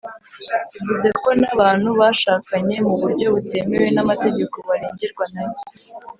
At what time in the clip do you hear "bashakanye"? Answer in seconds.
1.99-2.75